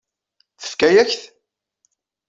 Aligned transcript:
Tefka-yak-t? 0.61 1.21